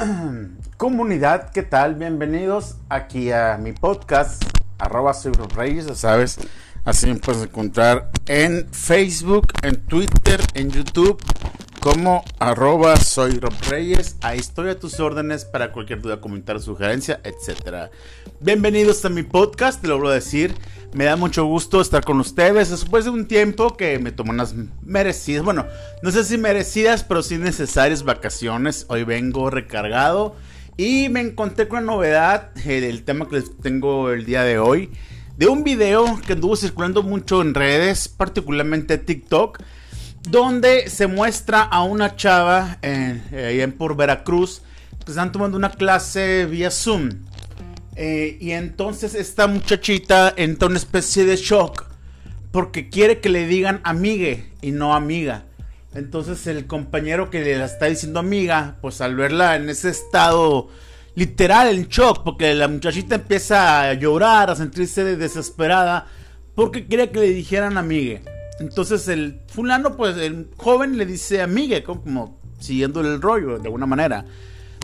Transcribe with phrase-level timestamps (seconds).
[0.76, 1.94] Comunidad, ¿qué tal?
[1.94, 4.42] Bienvenidos aquí a mi podcast,
[4.78, 5.14] arroba
[5.54, 6.38] Reyes, ya sabes,
[6.84, 11.20] así me puedes encontrar en Facebook, en Twitter, en YouTube,
[11.80, 14.16] como arroba soy Rob Reyes.
[14.20, 17.90] Ahí estoy a tus órdenes para cualquier duda, comentario, sugerencia, etc.
[18.38, 20.54] Bienvenidos a mi podcast, te lo voy a decir.
[20.92, 24.54] Me da mucho gusto estar con ustedes después de un tiempo que me tomó unas
[24.82, 25.66] merecidas, bueno,
[26.02, 28.84] no sé si merecidas, pero sí necesarias vacaciones.
[28.88, 30.36] Hoy vengo recargado
[30.76, 34.58] y me encontré con una novedad eh, del tema que les tengo el día de
[34.58, 34.90] hoy.
[35.38, 39.62] De un video que anduvo circulando mucho en redes, particularmente TikTok,
[40.28, 44.62] donde se muestra a una chava en, eh, en por Veracruz
[45.04, 47.10] que están tomando una clase vía Zoom.
[47.96, 51.90] Eh, y entonces esta muchachita entra en una especie de shock
[52.50, 55.44] porque quiere que le digan amigue y no amiga.
[55.94, 60.68] Entonces el compañero que le está diciendo amiga, pues al verla en ese estado
[61.14, 66.06] literal, en shock, porque la muchachita empieza a llorar, a sentirse desesperada,
[66.54, 68.22] porque quería que le dijeran amigue.
[68.60, 73.86] Entonces el fulano, pues el joven le dice amigue, como, siguiendo el rollo de alguna
[73.86, 74.24] manera.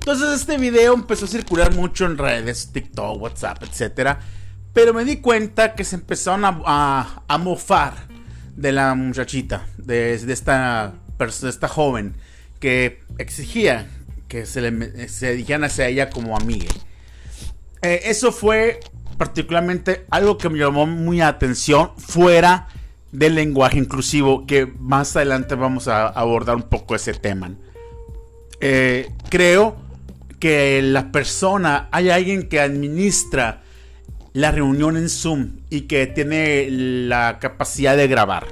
[0.00, 4.16] Entonces este video empezó a circular mucho en redes, TikTok, WhatsApp, etc.
[4.72, 7.94] Pero me di cuenta que se empezaron a, a mofar
[8.56, 12.16] de la muchachita, de, esta, esta joven,
[12.58, 13.88] que exigía
[14.28, 16.70] que se le se dijeran hacia ella como amiga.
[17.82, 18.80] Eh, eso fue
[19.18, 22.68] particularmente algo que me llamó muy atención fuera
[23.16, 27.50] del lenguaje inclusivo, que más adelante vamos a abordar un poco ese tema.
[28.60, 29.76] Eh, creo
[30.38, 33.62] que la persona, hay alguien que administra
[34.34, 38.48] la reunión en Zoom y que tiene la capacidad de grabar.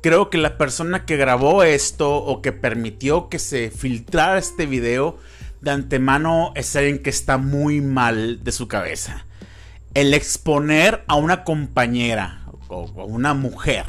[0.00, 5.18] Creo que la persona que grabó esto o que permitió que se filtrara este video
[5.60, 9.26] de antemano es alguien que está muy mal de su cabeza.
[9.94, 12.41] El exponer a una compañera
[12.72, 13.86] o una mujer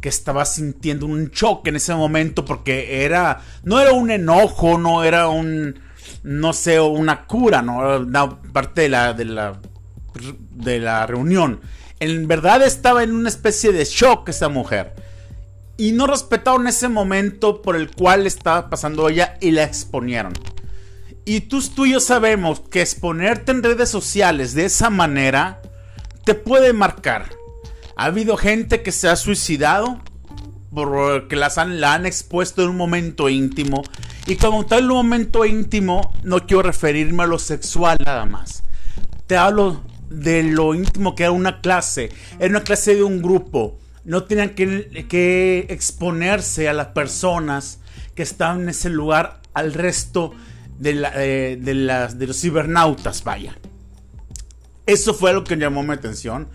[0.00, 5.04] que estaba sintiendo un choque en ese momento porque era no era un enojo, no
[5.04, 5.80] era un
[6.22, 9.60] no sé, una cura, no, una parte de la de la
[10.50, 11.60] de la reunión.
[12.00, 14.94] En verdad estaba en una especie de shock esa mujer.
[15.76, 20.32] Y no respetaron ese momento por el cual estaba pasando ella y la exponieron.
[21.24, 25.60] Y tú, tú y yo sabemos que exponerte en redes sociales de esa manera
[26.24, 27.37] te puede marcar.
[27.98, 30.00] Ha habido gente que se ha suicidado
[30.72, 33.82] porque las han, la han expuesto en un momento íntimo.
[34.28, 38.62] Y como tal, un momento íntimo, no quiero referirme a lo sexual nada más.
[39.26, 42.10] Te hablo de lo íntimo que era una clase.
[42.38, 43.80] Era una clase de un grupo.
[44.04, 47.80] No tenían que, exponerse a las personas
[48.14, 50.34] que estaban en ese lugar al resto
[50.78, 53.58] de, eh, de, las, de los cibernautas, vaya.
[54.86, 56.46] Eso fue lo que llamó mi atención.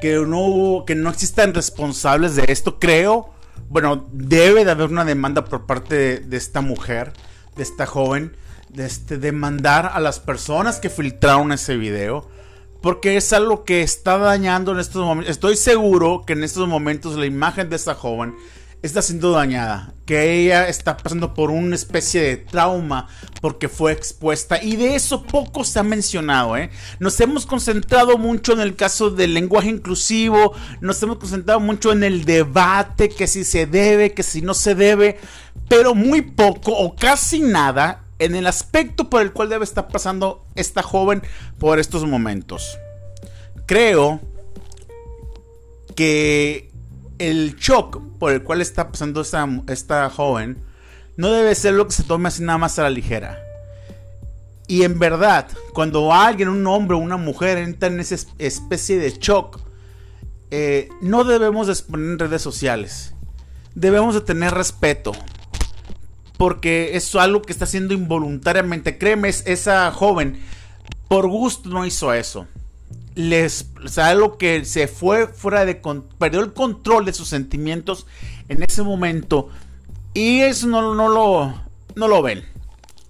[0.00, 2.78] Que no, que no existan responsables de esto.
[2.78, 3.30] Creo,
[3.68, 7.12] bueno, debe de haber una demanda por parte de, de esta mujer,
[7.56, 8.36] de esta joven,
[8.68, 12.28] de este, demandar a las personas que filtraron ese video
[12.80, 15.30] porque es algo que está dañando en estos momentos.
[15.30, 18.34] Estoy seguro que en estos momentos la imagen de esta joven
[18.82, 19.94] está siendo dañada.
[20.06, 23.08] Que ella está pasando por una especie de trauma
[23.40, 24.62] porque fue expuesta.
[24.62, 26.56] Y de eso poco se ha mencionado.
[26.56, 26.70] ¿eh?
[26.98, 30.54] Nos hemos concentrado mucho en el caso del lenguaje inclusivo.
[30.80, 33.08] Nos hemos concentrado mucho en el debate.
[33.08, 35.18] Que si se debe, que si no se debe.
[35.68, 40.44] Pero muy poco o casi nada en el aspecto por el cual debe estar pasando
[40.54, 41.22] esta joven
[41.58, 42.78] por estos momentos.
[43.66, 44.20] Creo
[45.94, 46.69] que
[47.20, 50.56] el shock por el cual está pasando esta, esta joven
[51.16, 53.38] no debe ser lo que se tome así nada más a la ligera.
[54.66, 59.10] Y en verdad, cuando alguien, un hombre o una mujer entra en esa especie de
[59.10, 59.60] shock,
[60.50, 63.12] eh, no debemos exponer en redes sociales.
[63.74, 65.12] Debemos de tener respeto
[66.38, 68.96] porque es algo que está haciendo involuntariamente.
[68.96, 70.40] Créeme, esa joven
[71.06, 72.46] por gusto no hizo eso.
[73.14, 75.80] Les, o sea, que se fue fuera de
[76.18, 78.06] perdió el control de sus sentimientos
[78.48, 79.48] en ese momento
[80.14, 81.54] y eso no, no lo
[81.94, 82.44] no lo ven.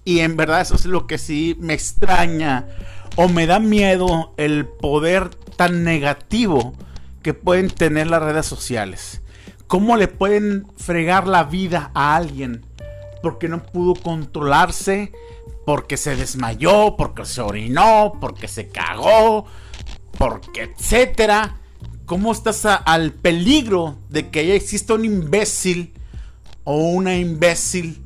[0.03, 2.67] Y en verdad eso es lo que sí me extraña
[3.15, 6.73] o me da miedo el poder tan negativo
[7.21, 9.21] que pueden tener las redes sociales.
[9.67, 12.65] ¿Cómo le pueden fregar la vida a alguien
[13.21, 15.11] porque no pudo controlarse,
[15.65, 19.45] porque se desmayó, porque se orinó, porque se cagó,
[20.21, 21.57] porque etcétera.
[22.05, 25.93] ¿Cómo estás al peligro de que haya exista un imbécil
[26.63, 28.03] o una imbécil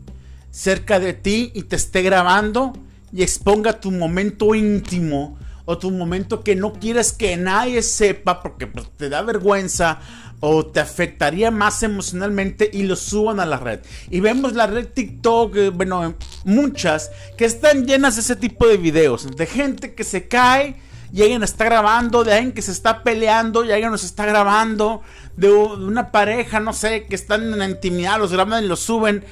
[0.50, 2.72] cerca de ti y te esté grabando
[3.12, 8.68] y exponga tu momento íntimo o tu momento que no quieres que nadie sepa porque
[8.68, 10.00] pues, te da vergüenza
[10.40, 13.80] o te afectaría más emocionalmente y lo suban a la red.
[14.10, 16.14] Y vemos la red TikTok, eh, bueno,
[16.46, 20.85] muchas que están llenas de ese tipo de videos, de gente que se cae
[21.16, 25.02] y alguien está grabando, de alguien que se está peleando y alguien nos está grabando,
[25.38, 29.24] de una pareja, no sé, que están en la intimidad, los graban y los suben.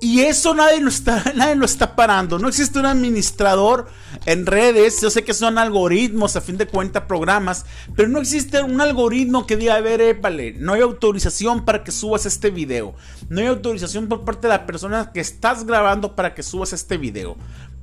[0.00, 2.38] Y eso nadie lo, está, nadie lo está parando.
[2.38, 3.88] No existe un administrador
[4.24, 5.02] en redes.
[5.02, 7.66] Yo sé que son algoritmos, a fin de cuentas, programas.
[7.94, 11.92] Pero no existe un algoritmo que diga, a ver, épale, no hay autorización para que
[11.92, 12.94] subas este video.
[13.28, 16.96] No hay autorización por parte de la persona que estás grabando para que subas este
[16.96, 17.36] video.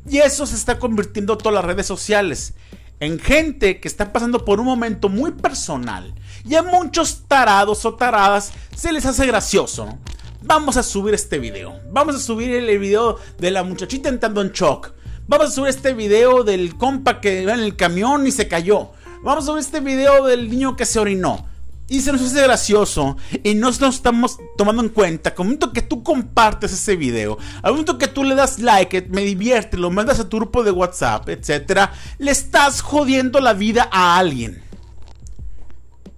[0.10, 2.56] Y eso se está convirtiendo en todas las redes sociales.
[3.00, 6.13] En gente que está pasando por un momento muy personal.
[6.48, 9.98] Y a muchos tarados o taradas se les hace gracioso,
[10.42, 11.80] vamos a subir este video.
[11.92, 14.92] Vamos a subir el video de la muchachita entrando en shock.
[15.28, 18.92] Vamos a subir este video del compa que iba en el camión y se cayó.
[19.24, 21.53] Vamos a subir este video del niño que se orinó.
[21.94, 25.30] Y se nos hace gracioso y no nos estamos tomando en cuenta.
[25.30, 29.22] Al momento que tú compartes ese video, al momento que tú le das like, me
[29.22, 34.18] divierte, lo mandas a tu grupo de WhatsApp, etc., le estás jodiendo la vida a
[34.18, 34.63] alguien.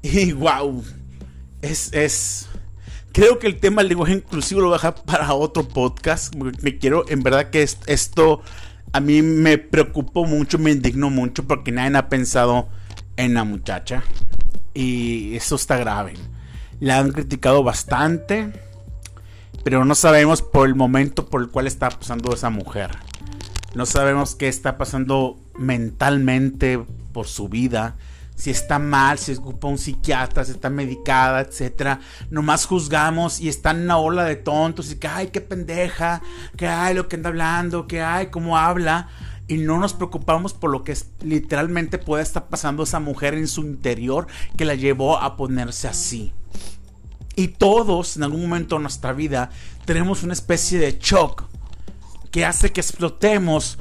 [0.01, 0.81] Y wow,
[1.61, 2.47] es, es,
[3.11, 6.33] Creo que el tema del lenguaje inclusivo lo voy a dejar para otro podcast.
[6.61, 8.41] Me quiero, en verdad que esto
[8.93, 12.69] a mí me preocupó mucho, me indignó mucho porque nadie ha pensado
[13.17, 14.03] en la muchacha.
[14.75, 16.13] Y eso está grave.
[16.79, 18.53] La han criticado bastante,
[19.63, 22.91] pero no sabemos por el momento por el cual está pasando esa mujer.
[23.73, 26.79] No sabemos qué está pasando mentalmente
[27.11, 27.95] por su vida
[28.35, 31.99] si está mal, si ocupa un psiquiatra, si está medicada, etcétera.
[32.29, 36.21] Nomás juzgamos y está en una ola de tontos y que ay, qué pendeja,
[36.57, 39.07] que ay, lo que anda hablando, que ay, cómo habla.
[39.47, 43.61] Y no nos preocupamos por lo que literalmente puede estar pasando esa mujer en su
[43.61, 44.27] interior
[44.57, 46.33] que la llevó a ponerse así.
[47.35, 49.51] Y todos en algún momento de nuestra vida
[49.85, 51.43] tenemos una especie de shock
[52.31, 53.77] que hace que explotemos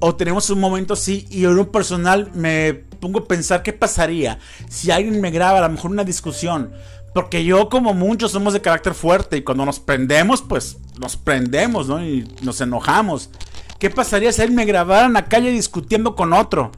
[0.00, 4.38] o tenemos un momento así y en un personal me pongo a pensar qué pasaría
[4.68, 6.72] si alguien me graba a lo mejor una discusión.
[7.14, 11.88] Porque yo como muchos somos de carácter fuerte y cuando nos prendemos pues nos prendemos,
[11.88, 12.04] ¿no?
[12.04, 13.30] Y nos enojamos.
[13.78, 16.72] ¿Qué pasaría si alguien me grabara en la calle discutiendo con otro?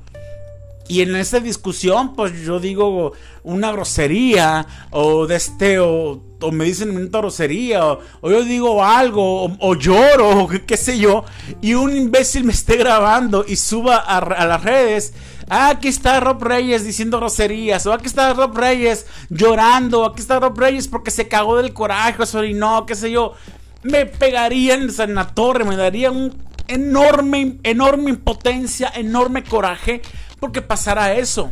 [0.89, 3.13] Y en esa discusión, pues yo digo
[3.45, 9.75] una grosería, o de este, o, me dicen una grosería, o, yo digo algo, o,
[9.75, 11.25] lloro, o qué, sé yo,
[11.61, 15.13] y un imbécil me esté grabando y suba a, las redes.
[15.51, 20.41] Ah, aquí está Rob Reyes diciendo groserías, o aquí está Rob Reyes llorando, aquí está
[20.41, 23.35] Rob Reyes porque se cagó del coraje, o no, qué sé yo.
[23.83, 30.03] Me pegaría en la torre, me daría un enorme, enorme impotencia, enorme coraje
[30.39, 31.51] porque pasará eso.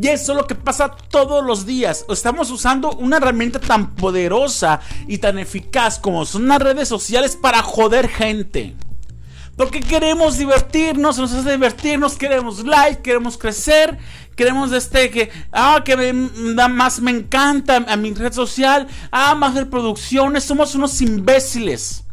[0.00, 2.06] Y eso es lo que pasa todos los días.
[2.08, 7.62] Estamos usando una herramienta tan poderosa y tan eficaz como son las redes sociales para
[7.62, 8.74] joder gente.
[9.56, 13.98] Porque queremos divertirnos, nos hace divertirnos, queremos like, queremos crecer,
[14.34, 19.34] queremos este que, ah, que me da más, me encanta a mi red social, ah,
[19.34, 22.04] más reproducciones, somos unos imbéciles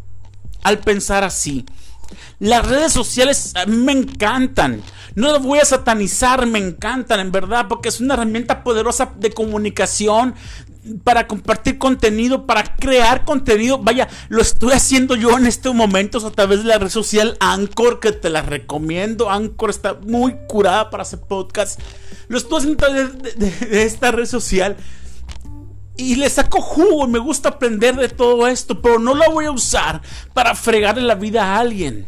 [0.63, 1.65] al pensar así.
[2.39, 4.81] Las redes sociales mí me encantan.
[5.15, 9.31] No las voy a satanizar, me encantan en verdad, porque es una herramienta poderosa de
[9.31, 10.35] comunicación,
[11.03, 13.79] para compartir contenido, para crear contenido.
[13.79, 17.99] Vaya, lo estoy haciendo yo en estos momentos a través de la red social Anchor,
[17.99, 19.29] que te la recomiendo.
[19.29, 21.79] Anchor está muy curada para hacer podcast.
[22.27, 24.77] Lo estoy haciendo a través de, esta red social.
[26.00, 29.48] Y le saco jugo y me gusta aprender de todo esto, pero no lo voy
[29.48, 30.01] a usar
[30.34, 32.06] para fregarle la vida a alguien.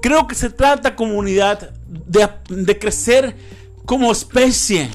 [0.00, 3.36] Creo que se trata, comunidad, de, de crecer
[3.84, 4.90] como especie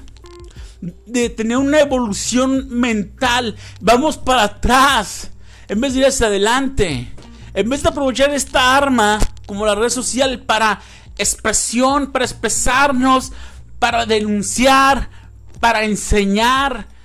[1.06, 3.56] de tener una evolución mental.
[3.80, 5.30] Vamos para atrás
[5.68, 7.14] en vez de ir hacia adelante.
[7.54, 10.82] En vez de aprovechar esta arma como la red social para
[11.20, 13.34] expresión, para expresarnos,
[13.78, 15.12] para denunciar,
[15.60, 16.97] para enseñar,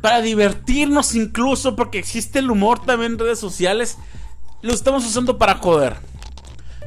[0.00, 3.98] para divertirnos incluso, porque existe el humor también en redes sociales,
[4.62, 5.96] lo estamos usando para joder.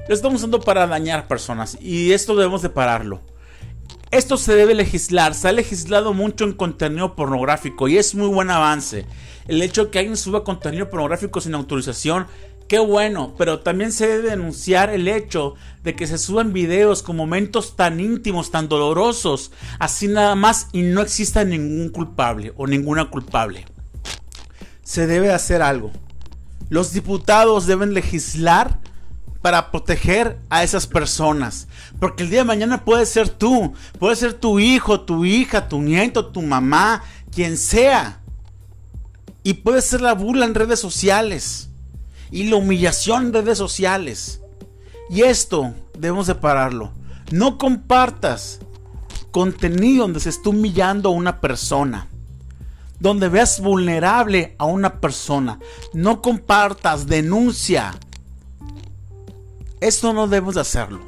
[0.07, 3.21] Lo estamos usando para dañar personas y esto debemos de pararlo.
[4.11, 8.49] Esto se debe legislar, se ha legislado mucho en contenido pornográfico y es muy buen
[8.51, 9.05] avance.
[9.47, 12.27] El hecho de que alguien suba contenido pornográfico sin autorización,
[12.67, 17.15] qué bueno, pero también se debe denunciar el hecho de que se suban videos con
[17.15, 23.09] momentos tan íntimos, tan dolorosos, así nada más y no exista ningún culpable o ninguna
[23.09, 23.65] culpable.
[24.83, 25.91] Se debe hacer algo.
[26.69, 28.79] Los diputados deben legislar
[29.45, 31.67] para proteger a esas personas.
[31.99, 35.81] Porque el día de mañana puede ser tú, puede ser tu hijo, tu hija, tu
[35.81, 38.21] nieto, tu mamá, quien sea.
[39.43, 41.69] Y puede ser la burla en redes sociales.
[42.31, 44.41] Y la humillación en redes sociales.
[45.09, 46.91] Y esto debemos de pararlo.
[47.31, 48.59] No compartas
[49.31, 52.07] contenido donde se esté humillando a una persona.
[52.99, 55.59] Donde veas vulnerable a una persona.
[55.93, 57.93] No compartas, denuncia.
[59.81, 61.01] Esto no debemos de hacerlo.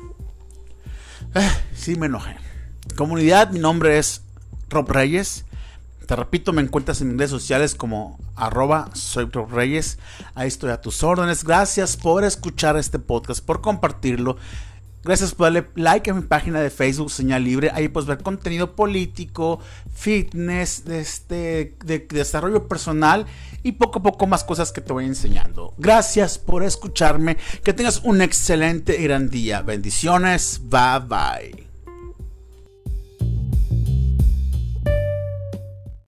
[1.75, 2.35] Sí me enojé.
[2.95, 4.21] Comunidad, mi nombre es
[4.69, 5.45] Rob Reyes.
[6.07, 9.99] Te repito, me encuentras en redes sociales como arroba soy Reyes.
[10.35, 11.43] Ahí estoy a tus órdenes.
[11.43, 14.37] Gracias por escuchar este podcast, por compartirlo.
[15.03, 17.71] Gracias por darle like a mi página de Facebook, Señal Libre.
[17.73, 19.59] Ahí puedes ver contenido político,
[19.93, 23.25] fitness, este, de, desarrollo personal
[23.61, 25.73] y poco a poco más cosas que te voy enseñando.
[25.77, 27.35] Gracias por escucharme.
[27.63, 29.61] Que tengas un excelente y gran día.
[29.61, 30.61] Bendiciones.
[30.69, 31.66] Bye bye.